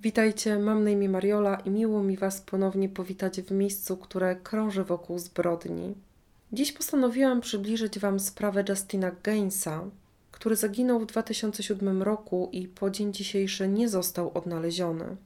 [0.00, 4.84] Witajcie, mam na imię Mariola i miło mi Was ponownie powitać w miejscu, które krąży
[4.84, 5.94] wokół zbrodni.
[6.52, 9.84] Dziś postanowiłam przybliżyć Wam sprawę Justina Gainsa,
[10.30, 15.16] który zaginął w 2007 roku i po dzień dzisiejszy nie został odnaleziony.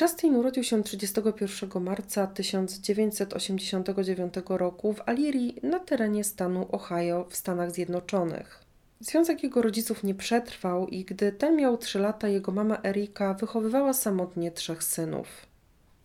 [0.00, 7.70] Justin urodził się 31 marca 1989 roku w Alirii na terenie stanu Ohio w Stanach
[7.70, 8.69] Zjednoczonych.
[9.00, 13.92] Związek jego rodziców nie przetrwał i gdy ten miał 3 lata, jego mama Erika wychowywała
[13.92, 15.26] samotnie trzech synów.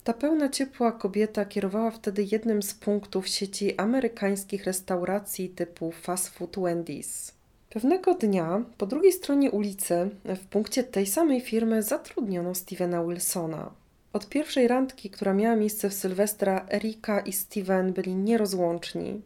[0.04, 6.56] Ta pełna ciepła kobieta kierowała wtedy jednym z punktów sieci amerykańskich restauracji typu fast food
[6.56, 7.32] Wendy's.
[7.70, 13.70] Pewnego dnia po drugiej stronie ulicy, w punkcie tej samej firmy, zatrudniono Stevena Wilsona.
[14.12, 19.22] Od pierwszej randki, która miała miejsce w Sylwestra, Erika i Steven byli nierozłączni.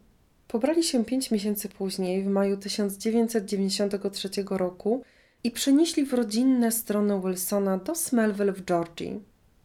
[0.51, 5.03] Pobrali się pięć miesięcy później, w maju 1993 roku,
[5.43, 9.21] i przenieśli w rodzinne strony Wilsona do Smellville w Georgii.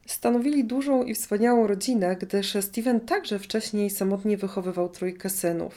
[0.06, 5.74] Stanowili dużą i wspaniałą rodzinę, gdyż Steven także wcześniej samotnie wychowywał trójkę synów.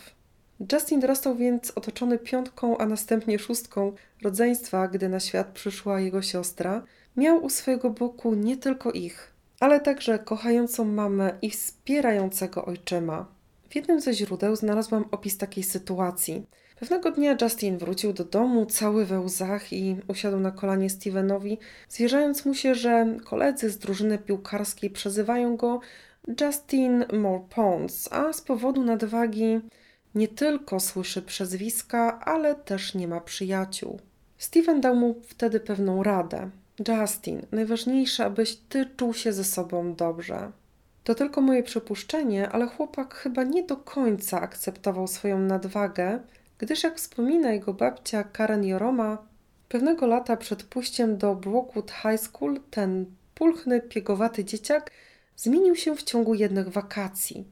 [0.72, 6.84] Justin dorastał więc otoczony piątką, a następnie szóstką rodzeństwa, gdy na świat przyszła jego siostra.
[7.18, 13.39] Miał u swojego boku nie tylko ich, ale także kochającą mamę i wspierającego ojczyma.
[13.70, 16.46] W jednym ze źródeł znalazłam opis takiej sytuacji.
[16.80, 21.58] Pewnego dnia Justin wrócił do domu cały we łzach i usiadł na kolanie Stevenowi,
[21.90, 25.80] zwierzając mu się, że koledzy z drużyny piłkarskiej przezywają go
[26.42, 29.60] Justin More Pons, a z powodu nadwagi
[30.16, 34.00] nie tylko słyszy przezwiska, ale też nie ma przyjaciół.
[34.38, 36.50] Steven dał mu wtedy pewną radę.
[36.88, 40.52] Justin, najważniejsze, abyś ty czuł się ze sobą dobrze.
[41.10, 46.20] To tylko moje przypuszczenie, ale chłopak chyba nie do końca akceptował swoją nadwagę,
[46.58, 49.18] gdyż jak wspomina jego babcia Karen Joroma,
[49.70, 54.92] pewnego lata przed pójściem do Brookwood High School ten pulchny, piegowaty dzieciak
[55.36, 57.48] zmienił się w ciągu jednych wakacji.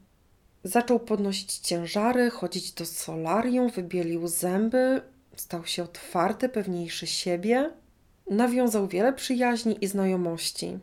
[0.64, 5.00] Zaczął podnosić ciężary, chodzić do solarium, wybielił zęby,
[5.36, 7.70] stał się otwarty, pewniejszy siebie,
[8.30, 10.78] nawiązał wiele przyjaźni i znajomości.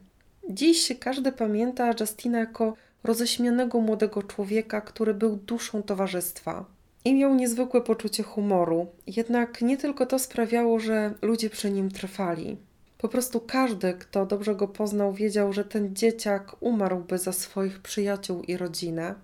[0.50, 2.74] Dziś każdy pamięta Justina jako
[3.04, 6.66] roześmianego młodego człowieka, który był duszą towarzystwa
[7.06, 8.88] i miał niezwykłe poczucie humoru.
[9.08, 12.58] Jednak nie tylko to sprawiało, że ludzie przy nim trwali.
[12.98, 18.42] Po prostu każdy, kto dobrze go poznał, wiedział, że ten dzieciak umarłby za swoich przyjaciół
[18.42, 19.16] i rodzinę.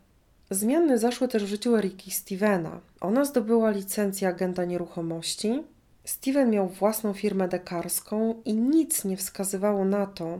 [0.50, 2.80] Zmiany zaszły też w życiu Eriki Stevena.
[3.02, 5.64] Ona zdobyła licencję agenta nieruchomości.
[6.06, 10.40] Steven miał własną firmę dekarską i nic nie wskazywało na to,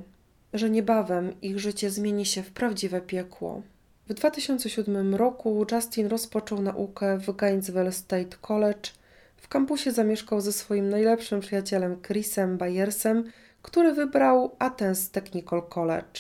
[0.54, 3.62] że niebawem ich życie zmieni się w prawdziwe piekło.
[4.08, 8.90] W 2007 roku Justin rozpoczął naukę w Gainesville State College.
[9.38, 13.24] W kampusie zamieszkał ze swoim najlepszym przyjacielem Chrisem Bayersem,
[13.62, 16.20] który wybrał Athens Technical College.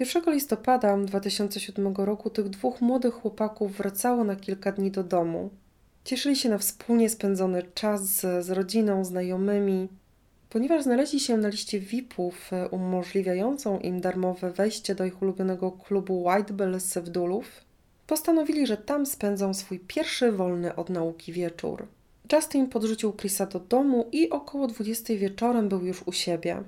[0.00, 5.50] 1 listopada 2007 roku tych dwóch młodych chłopaków wracało na kilka dni do domu.
[6.04, 9.88] Cieszyli się na wspólnie spędzony czas z, z rodziną, znajomymi.
[10.52, 16.24] Ponieważ znaleźli się na liście VIP-ów e, umożliwiającą im darmowe wejście do ich ulubionego klubu
[16.24, 17.64] White Bells w Dulów,
[18.06, 21.86] postanowili, że tam spędzą swój pierwszy wolny od nauki wieczór.
[22.32, 26.62] Justin podrzucił Chrisa do domu i około 20 wieczorem był już u siebie.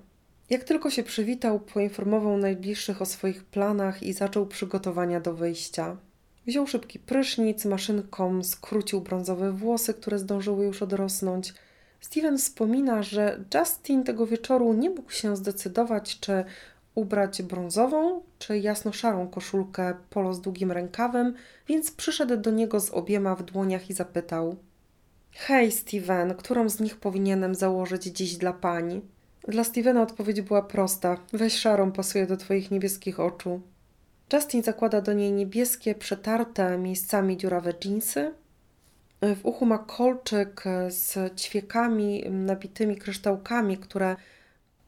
[0.50, 5.96] Jak tylko się przywitał, poinformował najbliższych o swoich planach i zaczął przygotowania do wyjścia.
[6.46, 11.54] Wziął szybki prysznic, maszynką skrócił brązowe włosy, które zdążyły już odrosnąć–
[12.04, 16.44] Steven wspomina, że Justin tego wieczoru nie mógł się zdecydować, czy
[16.94, 21.34] ubrać brązową czy jasno-szarą koszulkę polo z długim rękawem,
[21.68, 24.56] więc przyszedł do niego z obiema w dłoniach i zapytał:
[25.32, 29.00] Hej, Steven, którą z nich powinienem założyć dziś dla pani?
[29.48, 33.60] Dla Stevena odpowiedź była prosta: weź szarą, pasuje do twoich niebieskich oczu.
[34.32, 38.32] Justin zakłada do niej niebieskie, przetarte miejscami dziurawe dżinsy,
[39.36, 44.16] w uchu ma kolczyk z ćwiekami nabitymi kryształkami, które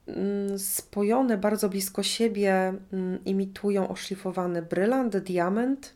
[0.07, 5.95] mm, spojone bardzo blisko siebie mm, imitują oszlifowany brylant, diament.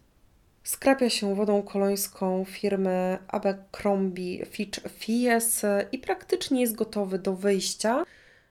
[0.64, 5.62] Skrapia się wodą kolońską firmy Abercrombie Fitch Fies
[5.92, 8.04] i praktycznie jest gotowy do wyjścia.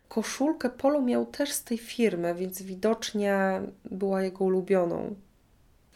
[0.07, 3.61] Koszulkę polo miał też z tej firmy, więc widocznie
[3.91, 5.15] była jego ulubioną.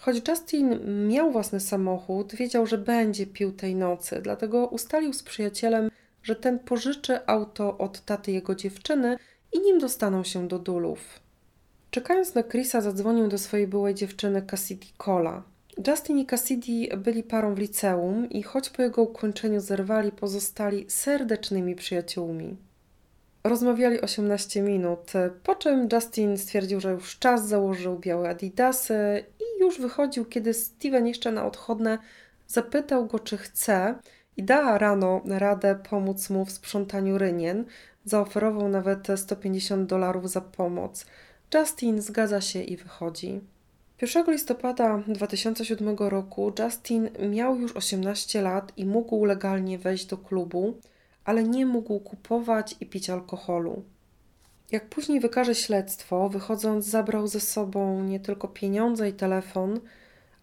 [0.06, 5.90] Choć Justin miał własny samochód, wiedział, że będzie pił tej nocy, dlatego ustalił z przyjacielem,
[6.24, 9.18] że ten pożyczy auto od taty jego dziewczyny
[9.54, 11.00] i nim dostaną się do Dulów.
[11.92, 15.44] Czekając na Chrisa, zadzwonił do swojej byłej dziewczyny Cassidy Cola.
[15.88, 21.76] Justin i Cassidy byli parą w liceum i choć po jego ukończeniu zerwali, pozostali serdecznymi
[21.76, 22.58] przyjaciółmi.
[23.44, 25.12] Rozmawiali 18 minut,
[25.44, 31.08] po czym Justin stwierdził, że już czas, założył białe adidasy i już wychodził, kiedy Steven
[31.08, 31.98] jeszcze na odchodne
[32.48, 33.96] zapytał go, czy chce
[34.38, 37.66] i dała rano radę pomóc mu w sprzątaniu rynien.
[38.06, 41.06] Zaoferował nawet 150 dolarów za pomoc.
[41.54, 43.42] Justin zgadza się i wychodzi.
[44.02, 50.74] 1 listopada 2007 roku Justin miał już 18 lat i mógł legalnie wejść do klubu,
[51.26, 53.84] ale nie mógł kupować i pić alkoholu.
[54.72, 59.80] Jak później wykaże śledztwo, wychodząc zabrał ze sobą nie tylko pieniądze i telefon,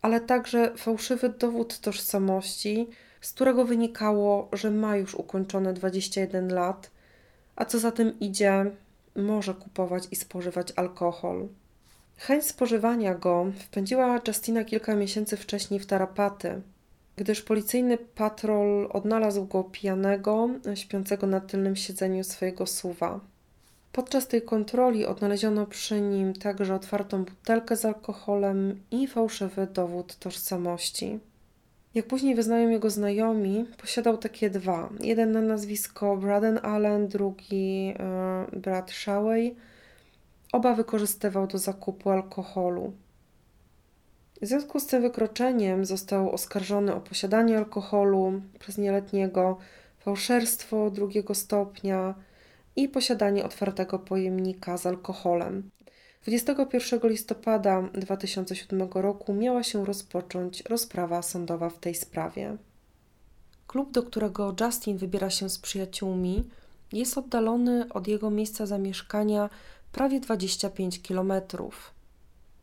[0.02, 2.88] ale także fałszywy dowód tożsamości,
[3.20, 6.90] z którego wynikało, że ma już ukończone 21 lat,
[7.56, 8.70] a co za tym idzie,
[9.16, 11.48] może kupować i spożywać alkohol.
[12.16, 16.62] Chęć spożywania go wpędziła Justina kilka miesięcy wcześniej w tarapaty,
[17.16, 23.20] gdyż policyjny patrol odnalazł go pijanego, śpiącego na tylnym siedzeniu swojego suwa.
[23.92, 31.18] Podczas tej kontroli odnaleziono przy nim także otwartą butelkę z alkoholem i fałszywy dowód tożsamości.
[31.94, 34.90] Jak później wyznają jego znajomi, posiadał takie dwa.
[35.00, 39.56] Jeden na nazwisko Braden Allen, drugi e, Brad Shawey.
[40.52, 42.92] Oba wykorzystywał do zakupu alkoholu.
[44.42, 49.58] W związku z tym wykroczeniem został oskarżony o posiadanie alkoholu przez nieletniego,
[49.98, 52.14] fałszerstwo drugiego stopnia
[52.76, 55.70] i posiadanie otwartego pojemnika z alkoholem.
[56.26, 62.56] 21 listopada 2007 roku miała się rozpocząć rozprawa sądowa w tej sprawie.
[63.66, 66.44] Klub, do którego Justin wybiera się z przyjaciółmi,
[66.92, 69.50] jest oddalony od jego miejsca zamieszkania
[69.92, 72.00] prawie 25 kilometrów.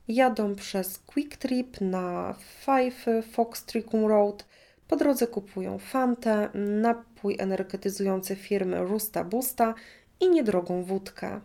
[0.07, 3.65] Jadą przez Quick Trip na Five Fox
[4.07, 4.45] Road.
[4.87, 6.49] Po drodze kupują Fantę,
[6.81, 9.73] napój energetyzujący firmy Rusta Busta
[10.19, 11.41] i niedrogą wódkę.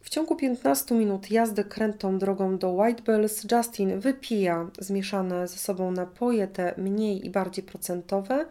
[0.00, 5.90] W ciągu 15 minut jazdy krętą drogą do White Bells Justin wypija zmieszane ze sobą
[5.90, 8.46] napoje, te mniej i bardziej procentowe.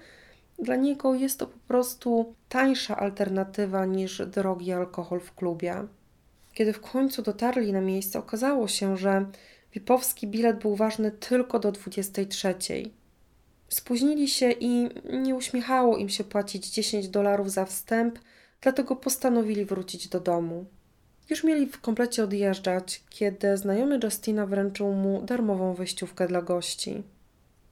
[0.60, 5.88] Dla niego jest to po prostu tańsza alternatywa niż drogi alkohol w klubie.
[6.58, 9.26] Kiedy w końcu dotarli na miejsce, okazało się, że
[9.74, 12.56] Wipowski bilet był ważny tylko do 23.
[13.70, 14.90] Spóźnili się i
[15.24, 18.20] nie uśmiechało im się płacić 10 dolarów za wstęp,
[18.62, 20.66] dlatego postanowili wrócić do domu.
[21.30, 27.04] Już mieli w komplecie odjeżdżać, kiedy znajomy Justina wręczył mu darmową wejściówkę dla gości.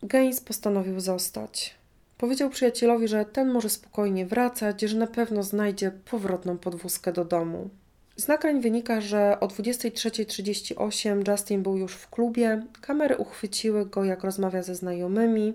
[0.03, 1.75] Gaines postanowił zostać.
[2.17, 7.69] Powiedział przyjacielowi, że ten może spokojnie wracać, że na pewno znajdzie powrotną podwózkę do domu.
[8.15, 14.23] Z nagrań wynika, że o 23.38 Justin był już w klubie, kamery uchwyciły go, jak
[14.23, 15.53] rozmawia ze znajomymi.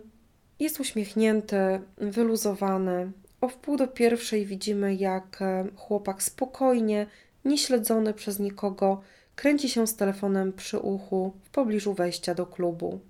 [0.58, 1.56] Jest uśmiechnięty,
[1.96, 3.12] wyluzowany.
[3.40, 7.06] O wpół do pierwszej widzimy, jak e, chłopak spokojnie,
[7.44, 9.00] nieśledzony przez nikogo,
[9.36, 13.00] kręci się z telefonem przy uchu w pobliżu wejścia do klubu.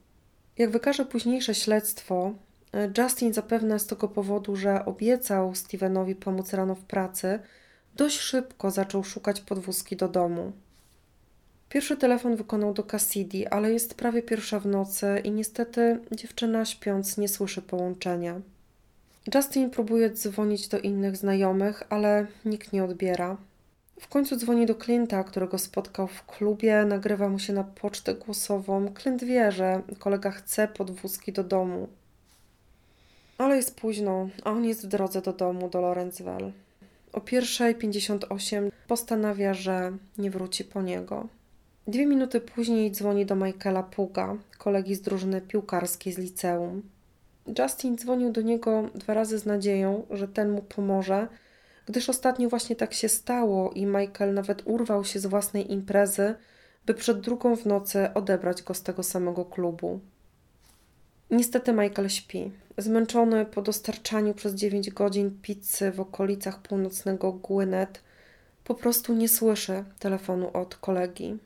[0.59, 2.33] Jak wykaże późniejsze śledztwo,
[2.73, 7.39] e, Justin zapewne z tego powodu, że obiecał Stevenowi pomóc rano w pracy,
[8.01, 10.53] dość szybko zaczął szukać podwózki do domu.
[11.69, 17.19] Pierwszy telefon wykonał do Cassidy, ale jest prawie pierwsza w nocy i niestety dziewczyna śpiąc
[17.19, 18.41] nie słyszy połączenia.
[19.35, 23.37] Justin próbuje dzwonić do innych znajomych, ale nikt nie odbiera.
[24.01, 28.95] W końcu dzwoni do Clint'a, którego spotkał w klubie, nagrywa mu się na pocztę głosową.
[29.03, 31.89] Clint wie, że kolega chce podwózki do domu.
[33.39, 36.53] Ale jest późno, a on jest w drodze do domu, do Lorenzwell.
[37.13, 41.29] O 1.58 postanawia, że nie wróci po niego.
[41.87, 46.83] Dwie minuty później dzwoni do Michaela Puga, kolegi z drużyny piłkarskiej z liceum.
[47.59, 51.29] Justin dzwonił do niego dwa razy z nadzieją, że ten mu pomoże,
[51.87, 56.35] gdyż ostatnio właśnie tak się stało i Michael nawet urwał się z własnej imprezy,
[56.87, 60.01] by przed drugą w nocy odebrać go z tego samego klubu.
[61.31, 62.51] Niestety Michael śpi.
[62.79, 68.01] Zmęczony po dostarczaniu przez 9 godzin pizzy w okolicach północnego Gwinnett,
[68.65, 71.39] po prostu nie słyszy telefonu od kolegi.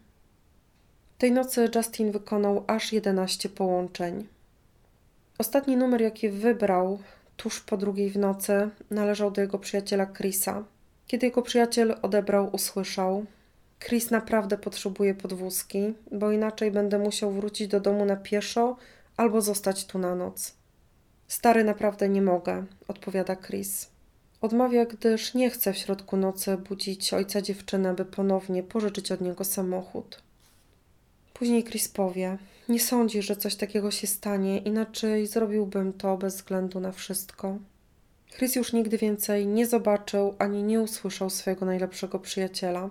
[1.19, 4.27] Tej nocy Justin wykonał aż 11 połączeń.
[5.39, 6.99] Ostatni numer, jaki wybrał
[7.37, 10.65] tuż po drugiej w nocy, należał do jego przyjaciela Chrisa.
[11.07, 13.25] Kiedy jego przyjaciel odebrał, usłyszał:
[13.81, 18.77] Chris naprawdę potrzebuje podwózki, bo inaczej będę musiał wrócić do domu na pieszo
[19.17, 20.55] albo zostać tu na noc.
[21.29, 23.89] Stary, naprawdę nie mogę, odpowiada Chris.
[24.41, 29.45] Odmawia, gdyż nie chce w środku nocy budzić ojca dziewczyny, by ponownie pożyczyć od niego
[29.45, 30.23] samochód.
[31.35, 36.81] Później Chris powie: Nie sądzisz, że coś takiego się stanie, inaczej zrobiłbym to bez względu
[36.81, 37.59] na wszystko.
[38.37, 42.91] Chris już nigdy więcej nie zobaczył ani nie usłyszał swojego najlepszego przyjaciela.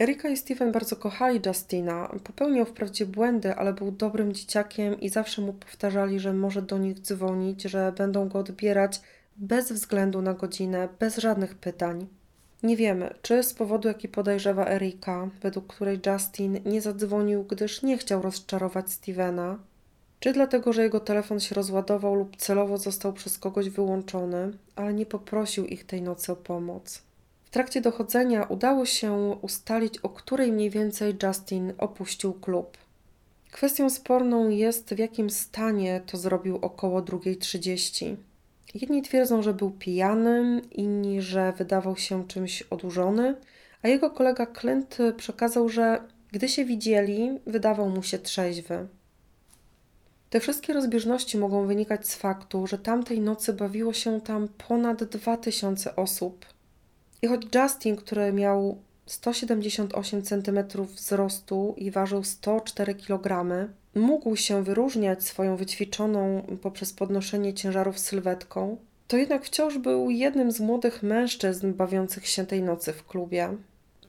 [0.00, 2.08] Erika i Steven bardzo kochali Justina.
[2.24, 7.00] Popełniał wprawdzie błędy, ale był dobrym dzieciakiem i zawsze mu powtarzali, że może do nich
[7.00, 9.00] dzwonić, że będą go odbierać
[9.36, 12.06] bez względu na godzinę, bez żadnych pytań.
[12.62, 17.98] Nie wiemy, czy z powodu, jaki podejrzewa Erika, według której Justin nie zadzwonił, gdyż nie
[17.98, 19.58] chciał rozczarować Stevena,
[20.20, 25.06] czy dlatego, że jego telefon się rozładował lub celowo został przez kogoś wyłączony, ale nie
[25.06, 27.07] poprosił ich tej nocy o pomoc.
[27.48, 32.76] W trakcie dochodzenia udało się ustalić, o której mniej więcej Justin opuścił klub.
[33.50, 38.16] Kwestią sporną jest, w jakim stanie to zrobił około 2.30.
[38.74, 43.34] Jedni twierdzą, że był pijany, inni, że wydawał się czymś odurzony,
[43.82, 46.02] a jego kolega Clint przekazał, że
[46.32, 48.88] gdy się widzieli, wydawał mu się trzeźwy.
[50.30, 55.96] Te wszystkie rozbieżności mogą wynikać z faktu, że tamtej nocy bawiło się tam ponad 2000
[55.96, 56.57] osób.
[57.22, 60.58] I choć Justin, który miał 178 cm
[60.96, 63.46] wzrostu i ważył 104 kg,
[63.94, 68.76] mógł się wyróżniać swoją wyćwiczoną poprzez podnoszenie ciężarów sylwetką,
[69.08, 73.56] to jednak wciąż był jednym z młodych mężczyzn bawiących się tej nocy w klubie.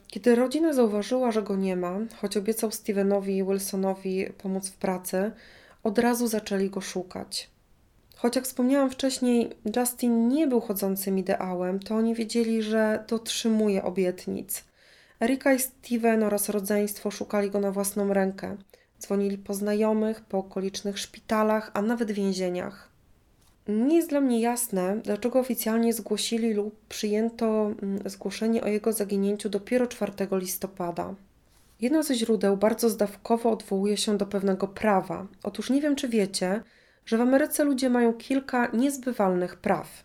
[0.08, 5.32] Kiedy rodzina zauważyła, że go nie ma, choć obiecał Stevenowi i Wilsonowi pomóc w pracy,
[5.84, 7.50] od razu zaczęli go szukać.
[8.22, 14.64] Choć jak wspomniałam wcześniej, Justin nie był chodzącym ideałem, to oni wiedzieli, że dotrzymuje obietnic.
[15.22, 18.58] Erika i Steven oraz rodzeństwo szukali go na własną rękę.
[19.00, 22.90] Dzwonili po znajomych, po okolicznych szpitalach, a nawet więzieniach.
[23.68, 29.50] Nie jest dla mnie jasne, dlaczego oficjalnie zgłosili lub przyjęto mm, zgłoszenie o jego zaginięciu
[29.50, 31.16] dopiero 4 listopada.
[31.82, 35.28] Jedno ze źródeł bardzo zdawkowo odwołuje się do pewnego prawa.
[35.44, 36.64] Otóż nie wiem, czy wiecie,
[37.10, 40.04] że w Ameryce ludzie mają kilka niezbywalnych praw: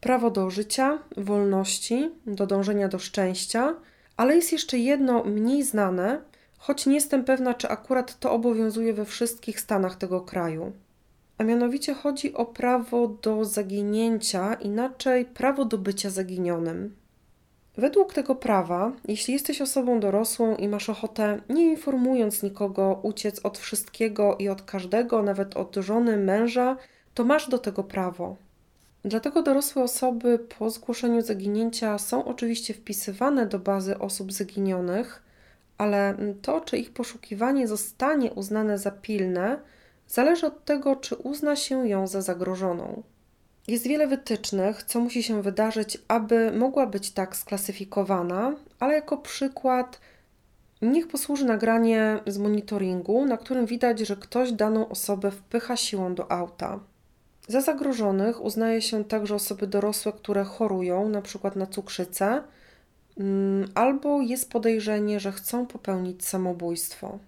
[0.00, 3.74] prawo do życia, wolności, do dążenia do szczęścia,
[4.16, 6.20] ale jest jeszcze jedno mniej znane,
[6.58, 10.72] choć nie jestem pewna, czy akurat to obowiązuje we wszystkich stanach tego kraju.
[11.38, 16.96] A mianowicie chodzi o prawo do zaginięcia, inaczej prawo do bycia zaginionym.
[17.78, 23.58] Według tego prawa, jeśli jesteś osobą dorosłą i masz ochotę, nie informując nikogo, uciec od
[23.58, 26.76] wszystkiego i od każdego, nawet od żony, męża,
[27.14, 28.36] to masz do tego prawo.
[29.04, 35.22] Dlatego dorosłe osoby po zgłoszeniu zaginięcia są oczywiście wpisywane do bazy osób zaginionych,
[35.78, 39.58] ale to, czy ich poszukiwanie zostanie uznane za pilne,
[40.08, 43.02] zależy od tego, czy uzna się ją za zagrożoną.
[43.68, 50.00] Jest wiele wytycznych, co musi się wydarzyć, aby mogła być tak sklasyfikowana, ale jako przykład
[50.82, 56.32] niech posłuży nagranie z monitoringu, na którym widać, że ktoś daną osobę wpycha siłą do
[56.32, 56.80] auta.
[57.48, 61.50] Za zagrożonych uznaje się także osoby dorosłe, które chorują, np.
[61.56, 62.42] na cukrzycę,
[63.18, 67.18] mm, albo jest podejrzenie, że chcą popełnić samobójstwo.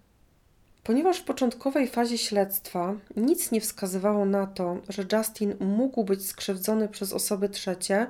[0.85, 6.89] Ponieważ w początkowej fazie śledztwa nic nie wskazywało na to, że Justin mógł być skrzywdzony
[6.89, 8.07] przez osoby trzecie,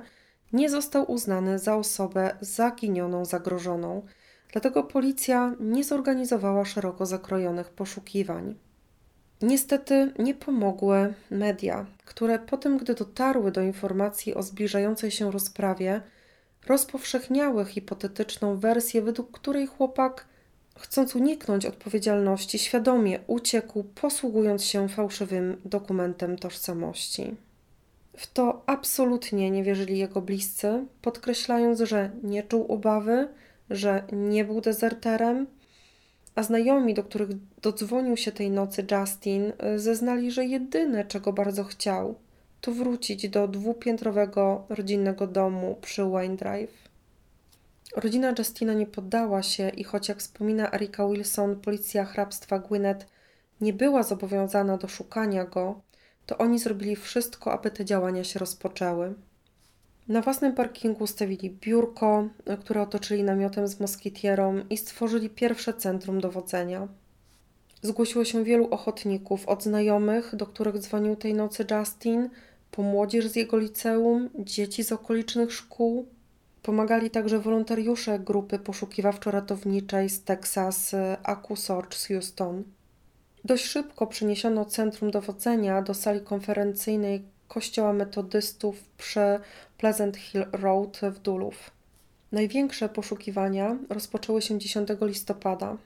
[0.53, 4.05] nie został uznany za osobę zaginioną, zagrożoną.
[4.51, 8.55] Dlatego policja nie zorganizowała szeroko zakrojonych poszukiwań.
[9.41, 16.01] Niestety nie pomogły media, które po tym, gdy dotarły do informacji o zbliżającej się rozprawie,
[16.67, 20.25] rozpowszechniały hipotetyczną wersję, według której chłopak
[20.79, 27.35] chcąc uniknąć odpowiedzialności, świadomie uciekł, posługując się fałszywym dokumentem tożsamości.
[28.17, 33.27] W to absolutnie nie wierzyli jego bliscy, podkreślając, że nie czuł obawy,
[33.69, 35.47] że nie był dezerterem,
[36.35, 37.29] a znajomi, do których
[37.61, 42.15] dodzwonił się tej nocy Justin, zeznali, że jedyne, czego bardzo chciał,
[42.61, 46.80] to wrócić do dwupiętrowego rodzinnego domu przy Wayne Drive.
[47.95, 53.05] Rodzina Justina nie poddała się i choć jak wspomina Erika Wilson, policja hrabstwa Gwynedd
[53.61, 55.81] nie była zobowiązana do szukania go,
[56.25, 59.13] to oni zrobili wszystko, aby te działania się rozpoczęły.
[60.07, 62.27] Na własnym parkingu stawili biurko,
[62.59, 66.87] które otoczyli namiotem z moskitierą i stworzyli pierwsze centrum dowodzenia.
[67.81, 72.29] Zgłosiło się wielu ochotników, od znajomych, do których dzwonił tej nocy Justin,
[72.71, 76.07] po młodzież z jego liceum, dzieci z okolicznych szkół,
[76.63, 82.63] Pomagali także wolontariusze grupy poszukiwawczo-ratowniczej z Texas AccuSearch z Houston.
[83.45, 89.39] Dość szybko przeniesiono centrum dowodzenia do sali konferencyjnej kościoła metodystów przy
[89.77, 91.71] Pleasant Hill Road w Duluth.
[92.31, 95.77] Największe poszukiwania rozpoczęły się 10 listopada.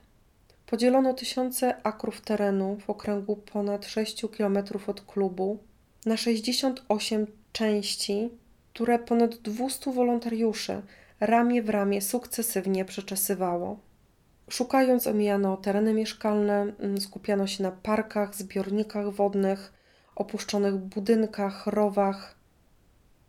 [0.66, 5.58] Podzielono tysiące akrów terenu w okręgu ponad 6 km od klubu
[6.06, 8.30] na 68 części
[8.76, 10.82] które ponad 200 wolontariuszy
[11.20, 13.78] ramię w ramię sukcesywnie przeczesywało.
[14.50, 19.72] Szukając omijano tereny mieszkalne, mm, skupiano się na parkach, zbiornikach wodnych,
[20.16, 22.34] opuszczonych budynkach, rowach.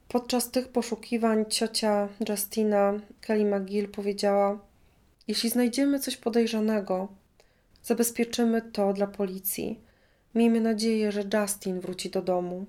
[0.08, 4.60] Podczas tych poszukiwań ciocia Justina, Kelly McGill, powiedziała:
[5.28, 7.08] Jeśli znajdziemy coś podejrzanego,
[7.84, 9.80] zabezpieczymy to dla policji.
[10.36, 12.66] Miejmy nadzieję, że Justin wróci do domu.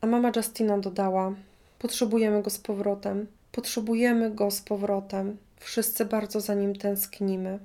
[0.00, 1.34] A mama Justina dodała:
[1.78, 3.26] Potrzebujemy go z powrotem.
[3.52, 5.36] Potrzebujemy go z powrotem.
[5.56, 7.58] Wszyscy bardzo za nim tęsknimy.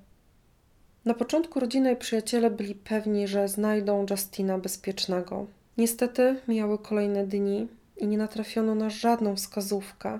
[1.06, 5.48] Na początku rodzina i przyjaciele byli pewni, że znajdą Justina bezpiecznego.
[5.78, 10.20] Niestety mijały kolejne dni i nie natrafiono na żadną wskazówkę,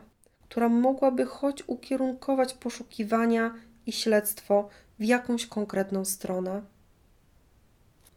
[0.50, 3.54] która mogłaby choć ukierunkować poszukiwania
[3.86, 4.70] i śledztwo
[5.00, 6.62] w jakąś konkretną stronę.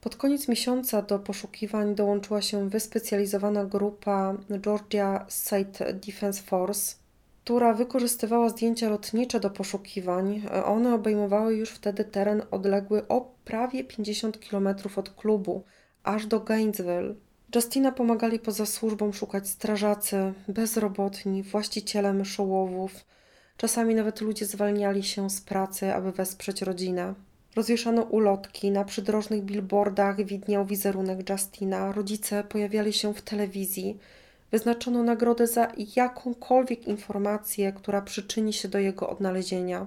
[0.04, 6.96] Pod koniec miesiąca do poszukiwań dołączyła się wyspecjalizowana grupa Georgia State Defense Force,
[7.44, 10.42] która wykorzystywała zdjęcia lotnicze do poszukiwań.
[10.64, 15.64] One obejmowały już wtedy teren odległy o prawie 50 km od klubu,
[16.02, 17.14] aż do Gainesville.
[17.54, 22.92] Justina pomagali poza służbą szukać strażacy, bezrobotni, właściciele myszołowów.
[23.56, 27.14] Czasami nawet ludzie zwalniali się z pracy, aby wesprzeć rodzinę.
[27.56, 33.99] Rozwieszano ulotki, na przydrożnych billboardach widniał wizerunek Justina, rodzice pojawiali się w telewizji.
[34.50, 39.87] Wyznaczono nagrodę za jakąkolwiek informację, która przyczyni się do jego odnalezienia.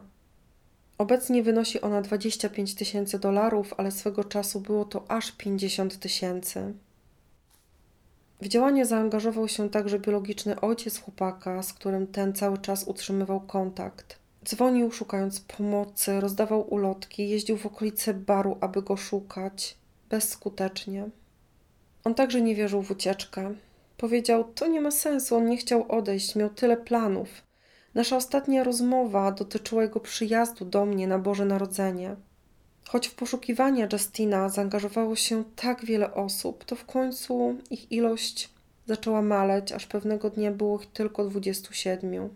[0.97, 6.73] Obecnie wynosi ona 25 tysięcy dolarów, ale swego czasu było to aż 50 tysięcy.
[8.41, 14.26] W działanie zaangażował się także biologiczny ojciec chłopaka, z którym ten cały czas utrzymywał kontakt.
[14.49, 19.77] Dzwonił szukając pomocy, rozdawał ulotki, jeździł w okolice baru, aby go szukać.
[20.09, 21.09] Bezskutecznie.
[22.03, 23.55] On także nie wierzył w ucieczkę.
[23.97, 27.29] Powiedział: To nie ma sensu, on nie chciał odejść, miał tyle planów.
[27.93, 32.15] Nasza ostatnia rozmowa dotyczyła jego przyjazdu do mnie na Boże Narodzenie.
[32.87, 38.49] Choć w poszukiwania Justina zaangażowało się tak wiele osób, to w końcu ich ilość
[38.85, 42.29] zaczęła maleć, aż pewnego dnia było ich tylko 27.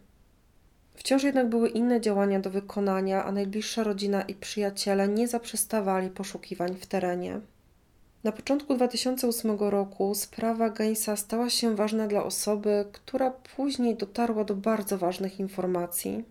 [1.02, 6.76] Wciąż jednak były inne działania do wykonania, a najbliższa rodzina i przyjaciele nie zaprzestawali poszukiwań
[6.76, 7.40] w terenie.
[8.24, 14.56] Na początku 2008 roku sprawa Gainsa stała się ważna dla osoby, która później dotarła do
[14.56, 16.24] bardzo ważnych informacji.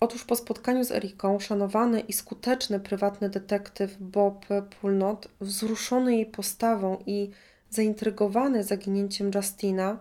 [0.00, 4.46] Otóż po spotkaniu z Eriką szanowany i skuteczny prywatny detektyw Bob
[4.80, 7.30] Pulnot, wzruszony jej postawą i
[7.70, 9.98] zaintrygowany zaginięciem Justina,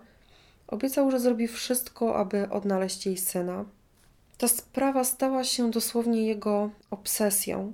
[0.67, 3.65] obiecał, że zrobi wszystko, aby odnaleźć jej syna.
[4.38, 7.73] Ta sprawa stała się dosłownie jego obsesją.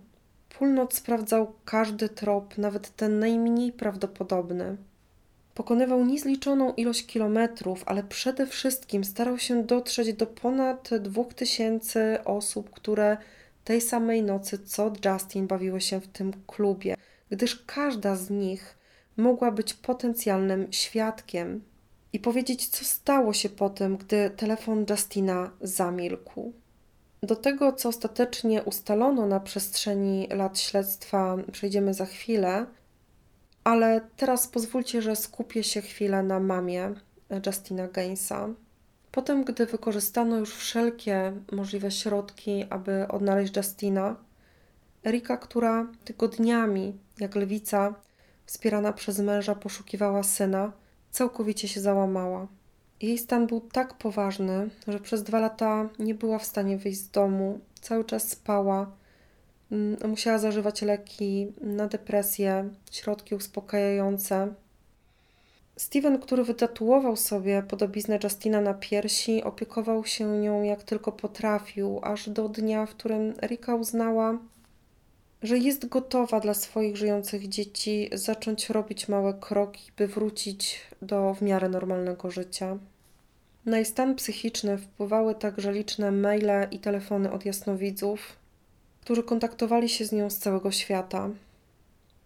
[0.49, 4.77] Pulnot sprawdzał każdy trop, nawet ten najmniej prawdopodobny.
[5.53, 12.69] Pokonywał niezliczoną ilość kilometrów, ale przede wszystkim starał się dotrzeć do ponad dwóch tysięcy osób,
[12.69, 13.17] które
[13.63, 16.95] tej samej nocy co Justin bawiły się w tym klubie,
[17.29, 18.77] gdyż każda z nich
[19.17, 21.62] mogła być potencjalnym świadkiem
[22.13, 26.54] i powiedzieć, co stało się potem, gdy telefon Justina zamilkł.
[27.23, 32.65] Do tego, co ostatecznie ustalono na przestrzeni lat śledztwa, przejdziemy za chwilę,
[33.63, 36.93] ale teraz pozwólcie, że skupię się chwilę na mamie
[37.45, 38.49] Justina Gainsa.
[39.12, 44.15] Potem, gdy wykorzystano już wszelkie możliwe środki, aby odnaleźć Justina,
[45.06, 47.93] Erika, która tygodniami, jak lewica,
[48.45, 50.71] wspierana przez męża, poszukiwała syna,
[51.13, 52.47] całkowicie się załamała.
[53.02, 57.10] Jej stan był tak poważny, że przez dwa lata nie była w stanie wyjść z
[57.10, 58.91] domu, cały czas spała.
[59.71, 64.54] Mm, musiała zażywać leki na depresję, środki uspokajające.
[65.78, 72.30] Steven, który wytatuował sobie podobiznę Justina na piersi, opiekował się nią jak tylko potrafił, aż
[72.30, 74.38] do dnia, w którym Erika uznała,
[75.43, 81.41] że jest gotowa dla swoich żyjących dzieci zacząć robić małe kroki, by wrócić do w
[81.41, 82.77] miarę normalnego życia.
[83.65, 88.36] Na jej stan psychiczny wpływały także liczne maile i telefony od jasnowidzów,
[89.01, 91.29] którzy kontaktowali się z nią z całego świata.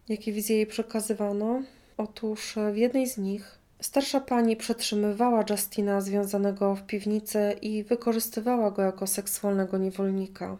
[0.08, 1.62] Jakie wizje jej przekazywano?
[1.96, 8.82] Otóż w jednej z nich starsza pani przetrzymywała Justina związanego w piwnicy i wykorzystywała go
[8.82, 10.56] jako seksualnego niewolnika.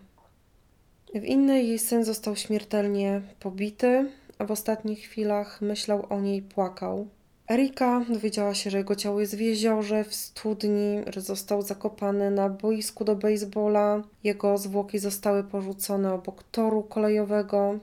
[1.14, 7.07] W innej jej syn został śmiertelnie pobity, a w ostatnich chwilach myślał o niej płakał.
[7.51, 12.49] Erika dowiedziała się, że jego ciało jest w jeziorze, w studni, że został zakopany na
[12.49, 14.03] boisku do baseballa.
[14.25, 17.79] Jego zwłoki zostały porzucone obok toru kolejowego.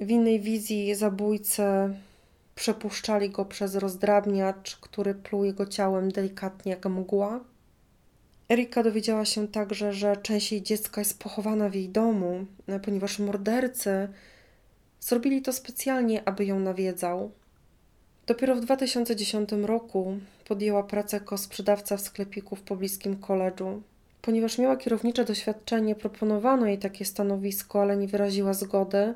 [0.00, 1.94] W innej wizji zabójcę
[2.54, 7.40] Przepuszczali go przez rozdrabniacz, który pluł jego ciałem delikatnie jak mgła.
[8.52, 12.46] Erika dowiedziała się także, że część jej dziecka jest pochowana w jej domu,
[12.84, 14.08] ponieważ mordercy
[15.00, 17.30] zrobili to specjalnie, aby ją nawiedzał.
[18.26, 23.82] Dopiero w 2010 roku podjęła pracę jako sprzedawca w sklepiku w pobliskim koledżu.
[24.22, 29.14] Ponieważ miała kierownicze doświadczenie, proponowano jej takie stanowisko, ale nie wyraziła zgody.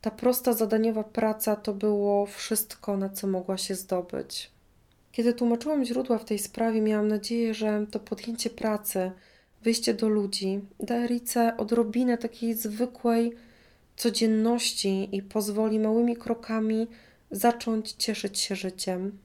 [0.00, 4.51] Ta prosta zadaniowa praca to było wszystko, na co mogła się zdobyć.
[5.12, 9.10] Kiedy tłumaczyłam źródła w tej sprawie, miałam nadzieję, że to podjęcie pracy,
[9.62, 13.32] wyjście do ludzi da Erice odrobinę takiej zwykłej
[13.96, 16.86] codzienności i pozwoli małymi krokami
[17.30, 19.18] zacząć cieszyć się życiem.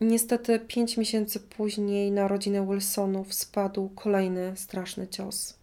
[0.00, 5.54] Niestety, pięć miesięcy później na rodzinę Wilsonów spadł kolejny straszny cios.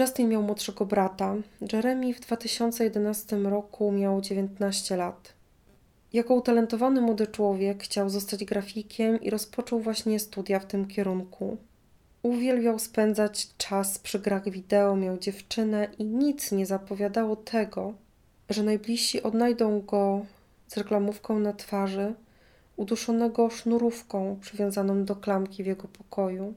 [0.00, 1.34] Justin miał młodszego brata.
[1.72, 5.37] Jeremy w 2011 roku miał 19 lat.
[6.12, 11.56] Jako utalentowany młody człowiek chciał zostać grafikiem i rozpoczął właśnie studia w tym kierunku.
[12.22, 17.94] Uwielbiał spędzać czas przy grach wideo, miał dziewczynę i nic nie zapowiadało tego,
[18.50, 20.26] że najbliżsi odnajdą go
[20.66, 22.14] z reklamówką na twarzy,
[22.76, 26.54] uduszonego sznurówką przywiązaną do klamki w jego pokoju.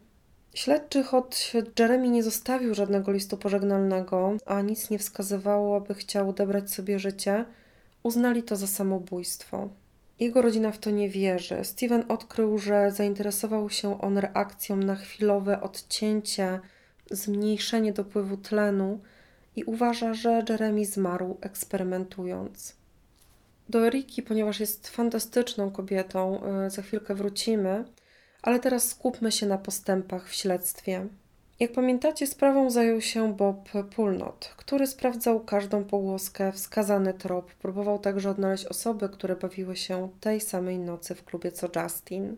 [0.53, 6.71] Śledczy, choć Jeremy nie zostawił żadnego listu pożegnalnego, a nic nie wskazywało, aby chciał odebrać
[6.71, 7.45] sobie życie,
[8.03, 9.69] uznali to za samobójstwo.
[10.19, 11.59] Jego rodzina w to nie wierzy.
[11.63, 16.59] Steven odkrył, że zainteresował się on reakcją na chwilowe odcięcie,
[17.11, 18.99] zmniejszenie dopływu tlenu
[19.55, 22.75] i uważa, że Jeremy zmarł eksperymentując.
[23.69, 27.85] Do Eriki, ponieważ jest fantastyczną kobietą, y, za chwilkę wrócimy,
[28.41, 31.07] ale teraz skupmy się na postępach w śledztwie.
[31.61, 37.51] Jak pamiętacie, sprawą zajął się Bob Pulnot, który sprawdzał każdą pogłoskę, wskazany trop.
[37.53, 42.37] Próbował także odnaleźć osoby, które bawiły się tej samej nocy w klubie co Justin.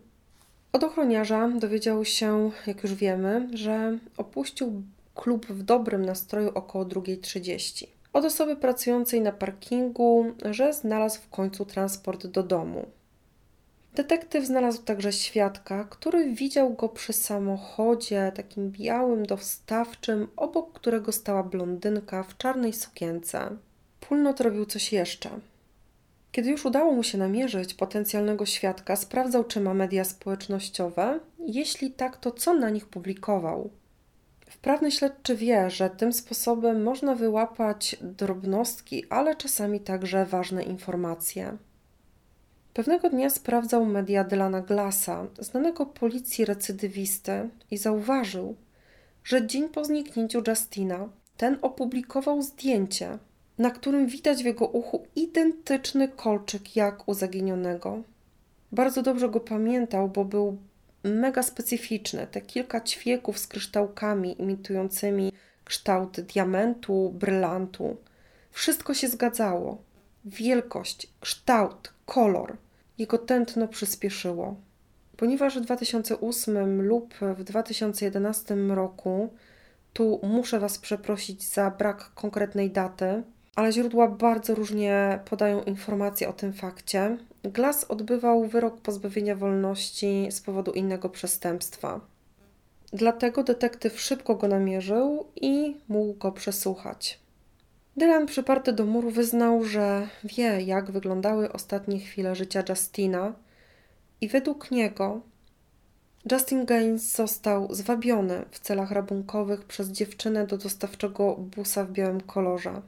[0.72, 4.82] Od ochroniarza dowiedział się, jak już wiemy, że opuścił
[5.14, 7.86] klub w dobrym nastroju około 2.30.
[8.12, 12.86] Od osoby pracującej na parkingu, że znalazł w końcu transport do domu.
[13.94, 21.42] Detektyw znalazł także świadka, który widział go przy samochodzie, takim białym, dostawczym, obok którego stała
[21.42, 23.56] blondynka w czarnej sukience.
[24.00, 25.30] Pulnot robił coś jeszcze.
[26.32, 31.20] Kiedy już udało mu się namierzyć potencjalnego świadka, sprawdzał, czy ma media społecznościowe.
[31.38, 33.70] Jeśli tak, to co na nich publikował.
[34.46, 41.56] Wprawny śledczy wie, że tym sposobem można wyłapać drobnostki, ale czasami także ważne informacje.
[42.74, 48.56] Pewnego dnia sprawdzał media Dylana Glassa, znanego policji recydywisty, i zauważył,
[49.24, 53.18] że dzień po zniknięciu Justina ten opublikował zdjęcie,
[53.58, 58.02] na którym widać w jego uchu identyczny kolczyk jak u zaginionego.
[58.72, 60.58] Bardzo dobrze go pamiętał, bo był
[61.04, 62.26] mega specyficzny.
[62.26, 65.32] Te kilka ćwieków z kryształkami imitującymi
[65.64, 67.96] kształt diamentu, brylantu.
[68.50, 69.78] Wszystko się zgadzało.
[70.24, 72.56] Wielkość, kształt, kolor.
[72.98, 74.56] Jego tętno przyspieszyło.
[75.16, 79.32] Ponieważ w 2008 lub w 2011 roku,
[79.92, 83.22] tu muszę Was przeprosić za brak konkretnej daty,
[83.54, 87.18] ale źródła bardzo różnie podają informacje o tym fakcie.
[87.42, 92.00] Glass odbywał wyrok pozbawienia wolności z powodu innego przestępstwa.
[92.92, 97.23] Dlatego detektyw szybko go namierzył i mógł go przesłuchać.
[97.96, 103.32] Dylan przyparty do muru wyznał, że wie, jak wyglądały ostatnie chwile życia Justina
[104.20, 105.20] i według niego
[106.32, 112.82] Justin Gaines został zwabiony w celach rabunkowych przez dziewczynę do dostawczego busa w białym kolorze.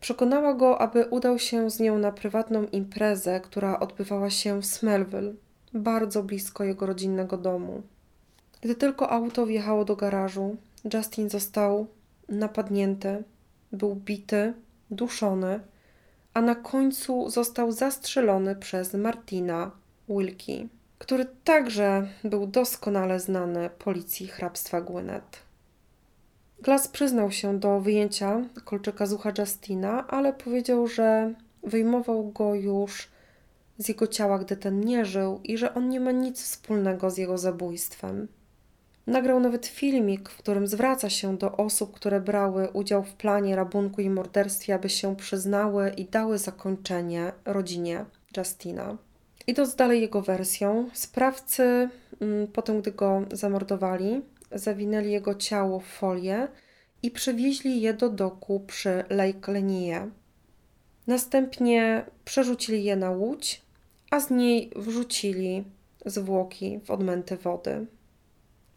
[0.00, 5.34] Przekonała go, aby udał się z nią na prywatną imprezę, która odbywała się w Smellville,
[5.74, 7.82] bardzo blisko jego rodzinnego domu.
[8.60, 10.56] Gdy tylko auto wjechało do garażu,
[10.94, 11.86] Justin został
[12.28, 13.24] napadnięty
[13.72, 14.54] był bity,
[14.90, 15.60] duszony,
[16.34, 19.70] a na końcu został zastrzelony przez Martina
[20.08, 25.38] Wilkie, który także był doskonale znany policji hrabstwa Gwynedd.
[26.62, 33.08] Glass przyznał się do wyjęcia kolczyka z ucha Justina, ale powiedział, że wyjmował go już
[33.78, 37.18] z jego ciała, gdy ten nie żył i że on nie ma nic wspólnego z
[37.18, 38.28] jego zabójstwem.
[39.06, 44.00] Nagrał nawet filmik, w którym zwraca się do osób, które brały udział w planie rabunku
[44.00, 48.04] i morderstwie, aby się przyznały i dały zakończenie rodzinie
[48.36, 48.96] Justina.
[49.46, 51.88] Idąc dalej jego wersją, sprawcy,
[52.20, 56.48] mm, potem gdy go zamordowali, zawinęli jego ciało w folię
[57.02, 60.08] i przewieźli je do doku przy Lake Lenie.
[61.06, 63.62] Następnie przerzucili je na łódź,
[64.10, 65.64] a z niej wrzucili
[66.06, 67.86] zwłoki w odmęty wody.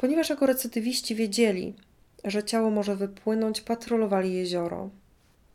[0.03, 1.75] Ponieważ jako recydywiści wiedzieli,
[2.23, 4.89] że ciało może wypłynąć, patrolowali jezioro.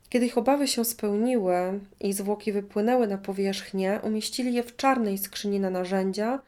[0.09, 5.59] Kiedy ich obawy się spełniły i zwłoki wypłynęły na powierzchnię, umieścili je w czarnej skrzyni
[5.59, 6.41] na narzędzia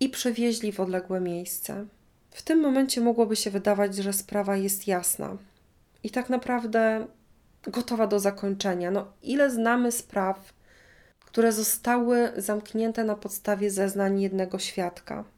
[0.00, 1.86] i przewieźli w odległe miejsce.
[2.30, 5.36] W tym momencie mogłoby się wydawać, że sprawa jest jasna
[6.02, 7.06] i tak naprawdę
[7.62, 8.90] gotowa do zakończenia.
[8.90, 10.54] No, ile znamy spraw,
[11.20, 15.33] które zostały zamknięte na podstawie zeznań jednego świadka?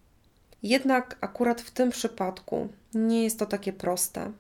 [0.67, 4.33] Jednak akurat w tym przypadku nie jest to takie proste.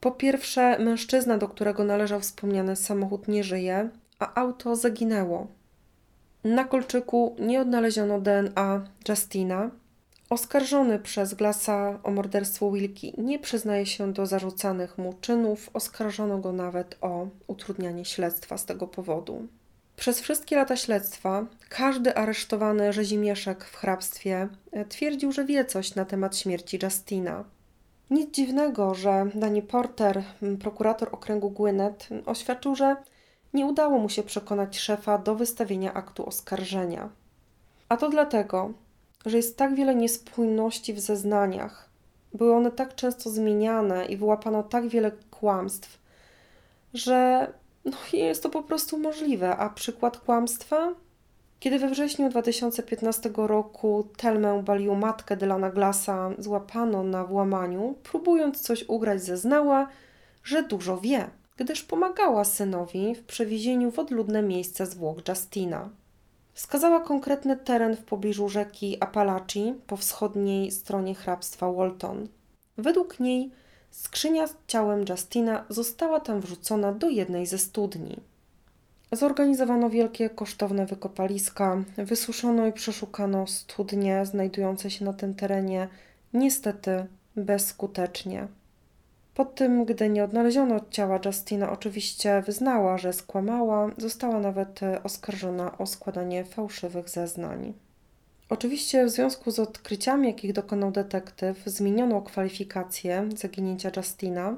[0.00, 5.46] Po pierwsze, mężczyzna, do którego należał wspomniany samochód, nie żyje, a auto zaginęło.
[6.44, 9.70] Na kolczyku nie odnaleziono DNA Justina.
[10.30, 16.52] Oskarżony przez Glasa o morderstwo Wilki nie przyznaje się do zarzucanych mu czynów, oskarżono go
[16.52, 19.46] nawet o utrudnianie śledztwa z tego powodu.
[19.98, 26.04] Przez wszystkie lata śledztwa każdy aresztowany rzezimieszek w hrabstwie e, twierdził, że wie coś na
[26.04, 27.44] temat śmierci Justina.
[28.10, 30.22] Nic dziwnego, że Danny Porter,
[30.60, 32.96] prokurator okręgu Gwinnett, oświadczył, że
[33.54, 37.08] nie udało mu się przekonać szefa do wystawienia aktu oskarżenia.
[37.88, 38.72] A to dlatego,
[39.26, 41.88] że jest tak wiele niespójności w zeznaniach,
[42.34, 45.98] były one tak często zmieniane i wyłapano tak wiele kłamstw,
[46.94, 47.48] że
[47.90, 49.56] no, jest to po prostu możliwe.
[49.56, 50.94] A przykład kłamstwa?
[51.60, 58.84] Kiedy we wrześniu 2015 roku Telmę Baliu, matkę Dylana Glasa, złapano na włamaniu, próbując coś
[58.88, 59.88] ugrać, zeznała,
[60.44, 65.90] że dużo wie, gdyż pomagała synowi w przewiezieniu w odludne miejsce zwłok Justina.
[66.52, 72.28] Wskazała konkretny teren w pobliżu rzeki Apalachee po wschodniej stronie hrabstwa Walton.
[72.76, 73.50] Według niej
[73.90, 78.20] skrzynia z ciałem Justina została tam wrzucona do jednej ze studni.
[79.12, 85.88] Zorganizowano wielkie, kosztowne wykopaliska, wysuszono i przeszukano studnie znajdujące się na tym terenie,
[86.32, 88.48] niestety bezskutecznie.
[89.34, 95.86] Po tym, gdy nie odnaleziono ciała Justina, oczywiście wyznała, że skłamała, została nawet oskarżona o
[95.86, 97.74] składanie fałszywych zeznań.
[98.48, 104.56] Oczywiście w związku z odkryciami, jakich dokonał detektyw, zmieniono kwalifikację zaginięcia Justina.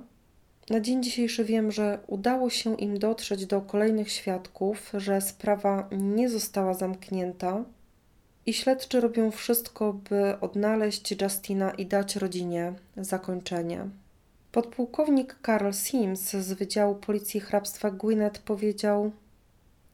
[0.70, 6.28] Na dzień dzisiejszy wiem, że udało się im dotrzeć do kolejnych świadków, że sprawa nie
[6.28, 7.64] została zamknięta
[8.46, 13.88] i śledczy robią wszystko, by odnaleźć Justina i dać rodzinie zakończenie.
[14.52, 19.12] Podpułkownik Karl Sims z Wydziału Policji Hrabstwa Gwinnett powiedział: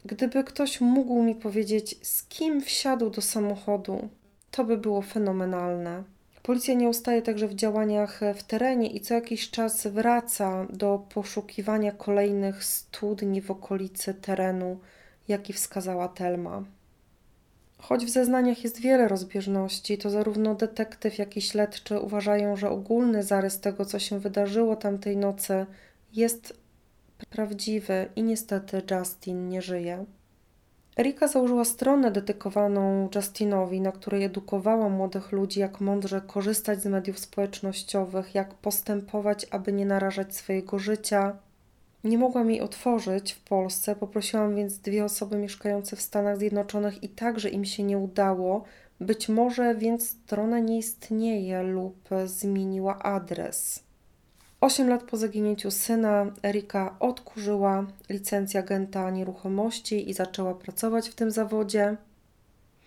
[0.06, 4.08] Gdyby ktoś mógł mi powiedzieć, z kim wsiadł do samochodu,
[4.50, 6.02] to by było fenomenalne.
[6.42, 11.92] Policja nie ustaje także w działaniach w terenie i co jakiś czas wraca do poszukiwania
[11.92, 14.78] kolejnych studni w okolicy terenu,
[15.28, 16.64] jaki wskazała Telma.
[17.78, 23.22] Choć w zeznaniach jest wiele rozbieżności, to zarówno detektyw, jak i śledczy uważają, że ogólny
[23.22, 25.66] zarys tego, co się wydarzyło tamtej nocy,
[26.12, 26.65] jest
[27.30, 30.04] prawdziwy i niestety Justin nie żyje.
[30.98, 37.18] Erika założyła stronę dedykowaną Justinowi, na której edukowała młodych ludzi, jak mądrze korzystać z mediów
[37.18, 41.36] społecznościowych, jak postępować, aby nie narażać swojego życia.
[42.04, 47.08] Nie mogłam jej otworzyć w Polsce, poprosiłam więc dwie osoby mieszkające w Stanach Zjednoczonych i
[47.08, 48.64] także im się nie udało.
[49.00, 53.85] Być może więc strona nie istnieje lub zmieniła adres.
[54.60, 61.30] Osiem lat po zaginięciu syna Erika odkurzyła licencję agenta nieruchomości i zaczęła pracować w tym
[61.30, 61.96] zawodzie.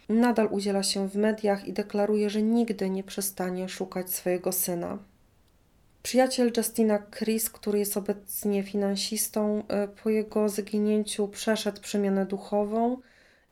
[0.10, 4.98] Nadal udziela się w mediach i deklaruje, że nigdy nie przestanie szukać swojego syna.
[6.04, 12.98] Przyjaciel Justina Chris, który jest obecnie finansistą, e, po jego zaginięciu przeszedł przemianę duchową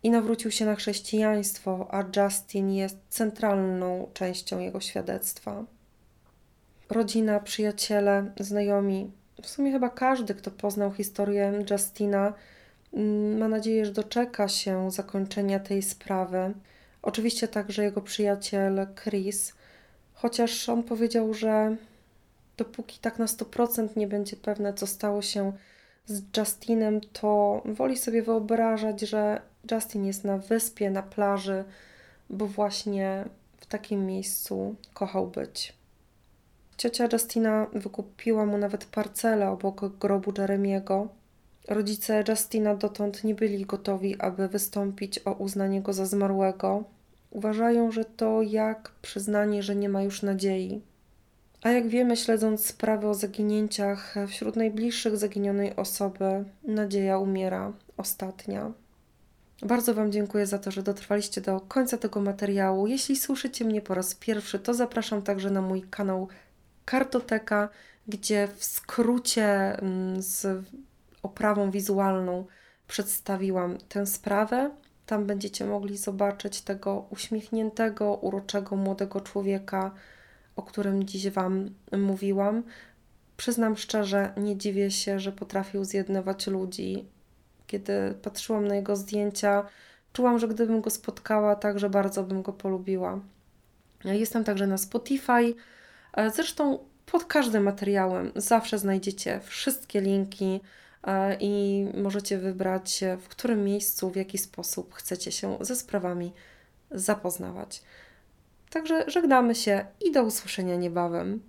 [0.03, 5.76] i nawrócił się na chrześcijaństwo, a Justin jest centralną częścią jego świadectwa
[6.89, 12.33] rodzina, przyjaciele, znajomi, w sumie chyba każdy, kto poznał historię Justina,
[12.93, 16.53] mm, ma nadzieję, że doczeka się zakończenia tej sprawy.
[17.01, 19.53] Oczywiście także jego przyjaciel Chris,
[20.13, 21.75] chociaż on powiedział, że
[22.57, 25.53] dopóki tak na 100% nie będzie pewne, co stało się
[26.05, 31.63] z Justinem, to woli sobie wyobrażać, że Justin jest na wyspie, na plaży,
[32.29, 33.25] bo właśnie
[33.57, 35.76] w takim miejscu kochał być.
[36.77, 41.07] Ciocia Justina wykupiła mu nawet parcelę obok grobu Jeremiego.
[41.67, 46.83] Rodzice Justina dotąd nie byli gotowi, aby wystąpić o uznanie go za zmarłego.
[47.31, 50.81] Uważają, że to jak przyznanie, że nie ma już nadziei.
[51.63, 58.71] A jak wiemy, śledząc sprawy o zaginięciach wśród najbliższych zaginionej osoby, nadzieja umiera ostatnia.
[59.61, 62.87] Bardzo Wam dziękuję za to, że dotrwaliście do końca tego materiału.
[62.87, 66.27] Jeśli słyszycie mnie po raz pierwszy, to zapraszam także na mój kanał
[66.87, 67.69] Kartoteka,
[68.07, 70.65] gdzie w skrócie mm, z
[71.23, 72.45] oprawą wizualną
[72.87, 74.71] przedstawiłam tę sprawę.
[75.05, 79.91] Tam będziecie mogli zobaczyć tego uśmiechniętego, uroczego młodego człowieka,
[80.55, 82.63] o którym dziś Wam mówiłam.
[83.37, 87.05] Przyznam szczerze, nie dziwię się, że potrafił zjednować ludzi.
[87.67, 89.65] Kiedy patrzyłam na jego zdjęcia,
[90.13, 93.19] czułam, że gdybym go spotkała, także bardzo bym go polubiła.
[94.05, 95.55] Jestem także na Spotify.
[96.33, 100.61] Zresztą pod każdym materiałem zawsze znajdziecie wszystkie linki
[101.03, 106.33] e, i możecie wybrać, w którym miejscu, w jaki sposób chcecie się ze sprawami
[106.91, 107.81] zapoznawać.
[108.69, 111.41] Także żegnamy się i do usłyszenia niebawem.